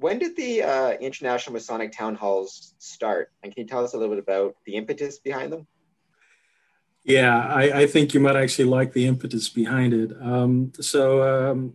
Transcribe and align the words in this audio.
when 0.00 0.18
did 0.18 0.34
the 0.34 0.62
uh, 0.62 0.90
International 0.92 1.52
Masonic 1.52 1.92
Town 1.92 2.14
Halls 2.14 2.74
start? 2.78 3.30
And 3.42 3.54
can 3.54 3.62
you 3.62 3.68
tell 3.68 3.84
us 3.84 3.92
a 3.92 3.98
little 3.98 4.14
bit 4.14 4.22
about 4.22 4.56
the 4.64 4.74
impetus 4.76 5.18
behind 5.18 5.52
them? 5.52 5.66
Yeah, 7.04 7.46
I, 7.46 7.80
I 7.82 7.86
think 7.86 8.14
you 8.14 8.20
might 8.20 8.36
actually 8.36 8.66
like 8.66 8.92
the 8.92 9.06
impetus 9.06 9.48
behind 9.48 9.92
it. 9.92 10.12
Um, 10.20 10.72
so 10.80 11.50
um, 11.50 11.74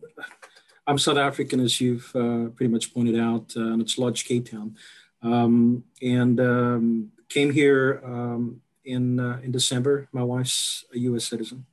I'm 0.88 0.98
South 0.98 1.18
African, 1.18 1.60
as 1.60 1.80
you've 1.80 2.16
uh, 2.16 2.50
pretty 2.50 2.72
much 2.72 2.94
pointed 2.94 3.20
out, 3.20 3.54
uh, 3.56 3.74
and 3.74 3.82
it's 3.82 3.98
Lodge 3.98 4.26
Cape 4.26 4.50
Town, 4.50 4.76
um, 5.22 5.84
and 6.02 6.40
um, 6.40 7.12
came 7.30 7.52
here 7.52 8.02
um, 8.04 8.62
in 8.86 9.20
uh, 9.20 9.40
in 9.44 9.52
December. 9.52 10.08
My 10.12 10.24
wife's 10.24 10.86
a 10.94 11.00
U.S. 11.00 11.26
citizen. 11.26 11.66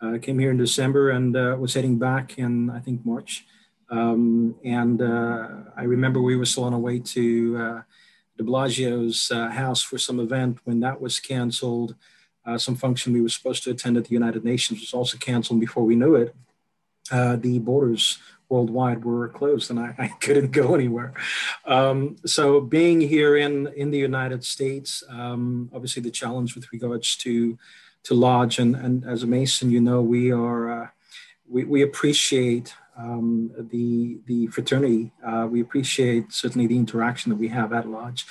Uh, 0.00 0.18
came 0.18 0.38
here 0.38 0.50
in 0.50 0.58
December 0.58 1.10
and 1.10 1.36
uh, 1.36 1.56
was 1.58 1.72
heading 1.72 1.98
back 1.98 2.38
in 2.38 2.68
I 2.68 2.80
think 2.80 3.06
March. 3.06 3.46
Um, 3.90 4.56
and 4.64 5.00
uh, 5.00 5.48
I 5.76 5.84
remember 5.84 6.20
we 6.20 6.36
were 6.36 6.46
still 6.46 6.64
on 6.64 6.74
our 6.74 6.80
way 6.80 6.98
to 6.98 7.82
De 8.36 8.42
Blasio's 8.42 9.30
house 9.30 9.82
for 9.82 9.98
some 9.98 10.20
event 10.20 10.58
when 10.64 10.80
that 10.80 11.00
was 11.00 11.20
canceled. 11.20 11.94
some 12.56 12.76
function 12.76 13.12
we 13.12 13.20
were 13.20 13.28
supposed 13.28 13.62
to 13.64 13.70
attend 13.70 13.96
at 13.96 14.04
the 14.04 14.14
United 14.14 14.44
Nations 14.44 14.80
was 14.80 14.92
also 14.92 15.16
canceled 15.18 15.60
before 15.60 15.84
we 15.84 15.96
knew 15.96 16.14
it. 16.14 16.34
the 17.10 17.58
borders 17.60 18.18
worldwide 18.48 19.04
were 19.04 19.28
closed 19.28 19.70
and 19.70 19.80
I, 19.80 19.94
I 19.98 20.08
couldn't 20.20 20.52
go 20.52 20.74
anywhere. 20.74 21.14
Um, 21.64 22.16
so 22.24 22.60
being 22.60 23.00
here 23.00 23.36
in, 23.36 23.68
in 23.76 23.90
the 23.90 23.98
United 23.98 24.44
States, 24.44 25.02
um, 25.08 25.70
obviously 25.74 26.02
the 26.02 26.10
challenge 26.10 26.54
with 26.54 26.72
regards 26.72 27.16
to, 27.16 27.58
to 28.04 28.14
Lodge 28.14 28.58
and, 28.58 28.76
and 28.76 29.04
as 29.04 29.22
a 29.22 29.26
Mason, 29.26 29.70
you 29.70 29.80
know, 29.80 30.02
we 30.02 30.30
are, 30.30 30.82
uh, 30.82 30.88
we, 31.48 31.64
we 31.64 31.82
appreciate 31.82 32.74
um, 32.96 33.50
the, 33.70 34.18
the 34.26 34.46
fraternity. 34.48 35.12
Uh, 35.26 35.48
we 35.50 35.60
appreciate 35.60 36.32
certainly 36.32 36.66
the 36.66 36.76
interaction 36.76 37.30
that 37.30 37.36
we 37.36 37.48
have 37.48 37.72
at 37.72 37.88
Lodge. 37.88 38.26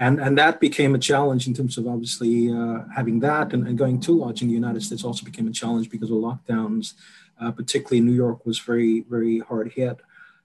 And, 0.00 0.20
and 0.20 0.36
that 0.38 0.58
became 0.58 0.94
a 0.94 0.98
challenge 0.98 1.46
in 1.46 1.54
terms 1.54 1.78
of 1.78 1.86
obviously 1.86 2.50
uh, 2.50 2.80
having 2.94 3.20
that 3.20 3.52
and, 3.52 3.66
and 3.66 3.78
going 3.78 4.00
to 4.00 4.12
Lodge 4.12 4.42
in 4.42 4.48
the 4.48 4.54
United 4.54 4.82
States 4.82 5.04
also 5.04 5.24
became 5.24 5.46
a 5.46 5.52
challenge 5.52 5.88
because 5.88 6.10
of 6.10 6.16
lockdowns 6.16 6.94
uh, 7.40 7.50
particularly 7.50 8.00
New 8.00 8.12
York 8.12 8.44
was 8.46 8.58
very, 8.58 9.00
very 9.08 9.40
hard 9.40 9.72
hit. 9.72 9.98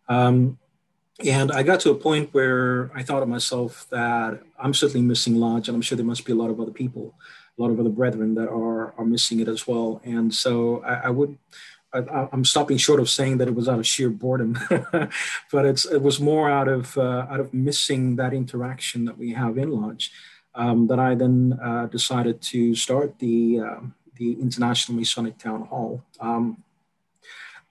Um, 0.08 0.58
and 1.26 1.52
I 1.52 1.64
got 1.64 1.82
to 1.82 1.92
a 1.92 1.96
point 1.96 2.34
where 2.34 2.92
I 2.96 3.04
thought 3.04 3.24
of 3.24 3.30
myself 3.30 3.86
that 3.90 4.42
I'm 4.58 4.74
certainly 4.74 5.06
missing 5.06 5.36
Lodge, 5.36 5.68
and 5.68 5.76
I'm 5.76 5.82
sure 5.82 5.98
there 5.98 6.06
must 6.06 6.26
be 6.26 6.32
a 6.32 6.36
lot 6.36 6.50
of 6.50 6.60
other 6.60 6.72
people, 6.72 7.14
a 7.58 7.62
lot 7.62 7.72
of 7.72 7.80
other 7.80 7.90
brethren 7.90 8.36
that 8.36 8.48
are 8.48 8.94
are 8.98 9.06
missing 9.06 9.42
it 9.42 9.50
as 9.50 9.68
well. 9.68 10.02
And 10.06 10.34
so 10.34 10.82
I, 10.84 11.08
I 11.08 11.10
would, 11.10 11.38
I, 11.94 12.30
am 12.32 12.46
stopping 12.46 12.78
short 12.78 13.00
of 13.00 13.10
saying 13.10 13.38
that 13.40 13.48
it 13.48 13.56
was 13.56 13.68
out 13.68 13.80
of 13.80 13.88
sheer 13.88 14.10
boredom, 14.10 14.60
but 15.52 15.66
it's 15.66 15.86
it 15.86 16.02
was 16.02 16.20
more 16.20 16.50
out 16.50 16.68
of 16.68 16.98
uh, 16.98 17.26
out 17.30 17.40
of 17.40 17.54
missing 17.54 18.16
that 18.18 18.34
interaction 18.34 19.06
that 19.06 19.18
we 19.18 19.34
have 19.34 19.58
in 19.58 19.72
Lodge. 19.72 20.12
Um, 20.56 20.88
that 20.88 21.00
I 21.00 21.16
then 21.16 21.58
uh, 21.64 21.86
decided 21.86 22.42
to 22.42 22.76
start 22.76 23.20
the 23.20 23.60
uh, 23.60 23.80
the 24.16 24.34
International 24.34 24.98
Masonic 24.98 25.38
Town 25.38 25.66
Hall. 25.66 26.04
Um, 26.20 26.64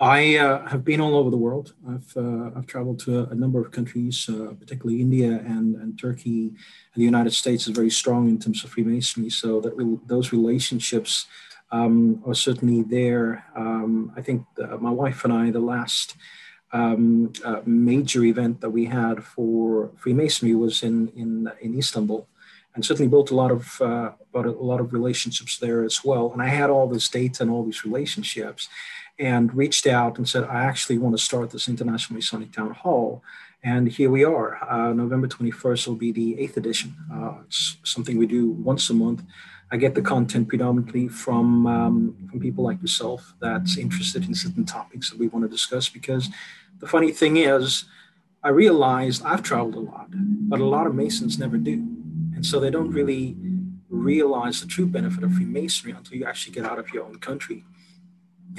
I 0.00 0.36
uh, 0.36 0.66
have 0.69 0.84
been 0.84 1.00
all 1.00 1.16
over 1.16 1.28
the 1.28 1.36
world. 1.36 1.75
I've, 1.88 2.16
uh, 2.16 2.50
I've 2.56 2.66
traveled 2.66 3.00
to 3.00 3.20
a, 3.20 3.25
a, 3.25 3.34
number 3.34 3.60
of 3.60 3.72
countries, 3.72 4.28
uh, 4.28 4.55
particularly 4.58 5.00
India 5.00 5.28
and, 5.28 5.75
and 5.75 5.98
Turkey. 5.98 6.47
And 6.50 6.56
the 6.94 7.05
United 7.05 7.32
States 7.32 7.66
is 7.66 7.75
very 7.75 7.91
strong 7.91 8.28
in 8.28 8.38
terms 8.38 8.62
of 8.62 8.70
Freemasonry. 8.70 9.28
So 9.28 9.60
that 9.60 9.77
re- 9.77 9.98
those 10.06 10.32
relationships 10.32 11.27
um, 11.70 12.22
are 12.27 12.34
certainly 12.34 12.83
there. 12.83 13.44
Um, 13.56 14.12
I 14.16 14.22
think 14.22 14.44
the, 14.56 14.78
my 14.78 14.91
wife 14.91 15.24
and 15.24 15.33
I, 15.33 15.50
the 15.50 15.61
last 15.61 16.16
um, 16.72 17.33
uh, 17.44 17.60
major 17.64 18.25
event 18.25 18.60
that 18.60 18.70
we 18.70 18.86
had 18.86 19.25
for 19.25 19.91
Freemasonry 19.97 20.55
was 20.55 20.83
in, 20.83 21.08
in, 21.08 21.50
in 21.60 21.78
Istanbul. 21.78 22.27
And 22.75 22.84
certainly 22.84 23.08
built 23.08 23.33
a 23.33 23.34
lot 23.34 23.50
of 23.50 23.80
uh, 23.80 24.12
a 24.34 24.41
lot 24.41 24.78
of 24.78 24.92
relationships 24.92 25.58
there 25.58 25.83
as 25.83 26.05
well. 26.05 26.30
And 26.33 26.41
I 26.41 26.47
had 26.47 26.70
all 26.70 26.86
this 26.86 27.09
data 27.09 27.42
and 27.42 27.50
all 27.50 27.65
these 27.65 27.84
relationships 27.84 28.69
and 29.18 29.52
reached 29.54 29.86
out 29.86 30.16
and 30.16 30.28
said, 30.28 30.44
I 30.44 30.64
actually 30.64 30.98
want 30.98 31.16
to 31.16 31.22
start 31.22 31.50
this 31.50 31.68
International 31.68 32.16
Masonic 32.16 32.52
Town 32.52 32.70
Hall. 32.70 33.22
And 33.62 33.88
here 33.88 34.10
we 34.10 34.24
are. 34.24 34.62
Uh, 34.70 34.92
November 34.92 35.26
21st 35.26 35.88
will 35.88 35.96
be 35.96 36.12
the 36.12 36.38
eighth 36.38 36.56
edition. 36.56 36.94
Uh, 37.12 37.34
it's 37.44 37.76
something 37.82 38.16
we 38.16 38.26
do 38.26 38.50
once 38.50 38.88
a 38.90 38.94
month. 38.94 39.22
I 39.70 39.76
get 39.76 39.94
the 39.94 40.02
content 40.02 40.48
predominantly 40.48 41.08
from, 41.08 41.66
um, 41.66 42.28
from 42.30 42.40
people 42.40 42.64
like 42.64 42.80
yourself 42.80 43.34
that's 43.40 43.76
interested 43.76 44.24
in 44.24 44.34
certain 44.34 44.64
topics 44.64 45.10
that 45.10 45.18
we 45.18 45.28
want 45.28 45.44
to 45.44 45.48
discuss. 45.48 45.88
Because 45.88 46.30
the 46.78 46.86
funny 46.86 47.10
thing 47.10 47.36
is, 47.36 47.84
I 48.42 48.50
realized 48.50 49.24
I've 49.24 49.42
traveled 49.42 49.74
a 49.74 49.80
lot, 49.80 50.06
but 50.12 50.60
a 50.60 50.64
lot 50.64 50.86
of 50.86 50.94
Masons 50.94 51.38
never 51.38 51.58
do. 51.58 51.74
And 52.34 52.46
so 52.46 52.60
they 52.60 52.70
don't 52.70 52.92
really 52.92 53.36
realize 53.88 54.60
the 54.60 54.66
true 54.68 54.86
benefit 54.86 55.24
of 55.24 55.32
Freemasonry 55.32 55.92
until 55.92 56.16
you 56.16 56.24
actually 56.24 56.54
get 56.54 56.64
out 56.64 56.78
of 56.78 56.88
your 56.94 57.04
own 57.04 57.18
country 57.18 57.64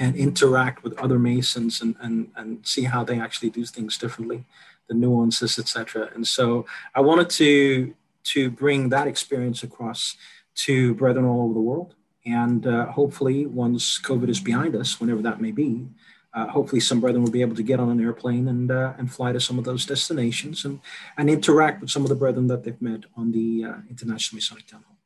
and 0.00 0.16
interact 0.16 0.82
with 0.82 0.98
other 0.98 1.18
masons 1.18 1.80
and, 1.80 1.94
and, 2.00 2.30
and 2.36 2.66
see 2.66 2.82
how 2.82 3.04
they 3.04 3.20
actually 3.20 3.50
do 3.50 3.64
things 3.64 3.96
differently 3.96 4.44
the 4.88 4.94
nuances 4.94 5.58
etc 5.58 6.10
and 6.14 6.26
so 6.26 6.66
i 6.96 7.00
wanted 7.00 7.30
to 7.30 7.94
to 8.24 8.50
bring 8.50 8.88
that 8.88 9.06
experience 9.06 9.62
across 9.62 10.16
to 10.54 10.94
brethren 10.94 11.24
all 11.24 11.44
over 11.44 11.54
the 11.54 11.60
world. 11.60 11.94
And 12.26 12.66
uh, 12.66 12.86
hopefully 12.86 13.46
once 13.46 13.98
covid 13.98 14.28
is 14.28 14.40
behind 14.40 14.76
us 14.76 15.00
whenever 15.00 15.22
that 15.22 15.40
may 15.40 15.52
be 15.52 15.88
uh, 16.34 16.46
hopefully 16.46 16.80
some 16.80 17.00
brethren 17.00 17.24
will 17.24 17.30
be 17.30 17.40
able 17.40 17.56
to 17.56 17.62
get 17.62 17.80
on 17.80 17.90
an 17.90 18.00
airplane 18.00 18.46
and 18.48 18.70
uh, 18.70 18.92
and 18.98 19.10
fly 19.10 19.32
to 19.32 19.40
some 19.40 19.58
of 19.58 19.64
those 19.64 19.86
destinations 19.86 20.64
and 20.66 20.80
and 21.16 21.30
interact 21.30 21.80
with 21.80 21.90
some 21.90 22.02
of 22.02 22.10
the 22.10 22.14
brethren 22.14 22.46
that 22.46 22.62
they've 22.62 22.82
met 22.82 23.04
on 23.16 23.32
the 23.32 23.64
uh, 23.64 23.78
international 23.88 24.36
masonic 24.36 24.66
town 24.66 24.84
hall 24.86 24.99